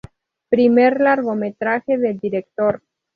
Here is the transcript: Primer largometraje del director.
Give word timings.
Primer 0.49 0.99
largometraje 0.99 1.99
del 1.99 2.17
director. 2.17 2.81